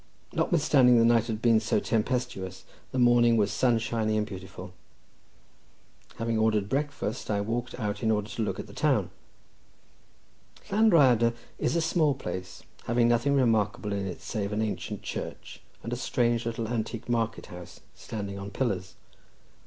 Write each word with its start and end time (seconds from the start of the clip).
Notwithstanding 0.33 0.97
the 0.97 1.05
night 1.05 1.27
had 1.27 1.43
been 1.43 1.59
so 1.59 1.79
tempestuous, 1.79 2.65
the 2.91 2.97
morning 2.97 3.37
was 3.37 3.51
sunshiny 3.51 4.17
and 4.17 4.25
beautiful. 4.25 4.73
Having 6.15 6.39
ordered 6.39 6.67
breakfast, 6.67 7.29
I 7.29 7.39
walked 7.39 7.79
out 7.79 8.01
in 8.01 8.09
order 8.09 8.27
to 8.27 8.33
have 8.37 8.39
a 8.39 8.41
look 8.43 8.59
at 8.59 8.65
the 8.65 8.73
town. 8.73 9.11
Llan 10.71 10.89
Rhyadr 10.89 11.33
is 11.59 11.75
a 11.75 11.81
small 11.81 12.15
place, 12.15 12.63
having 12.85 13.07
nothing 13.09 13.35
remarkable 13.35 13.93
in 13.93 14.07
it 14.07 14.21
save 14.23 14.51
an 14.51 14.63
ancient 14.63 15.03
church, 15.03 15.61
and 15.83 15.93
a 15.93 15.95
strange 15.95 16.47
little 16.47 16.67
antique 16.67 17.07
market 17.07 17.45
house, 17.53 17.81
standing 17.93 18.39
on 18.39 18.49
pillars. 18.49 18.95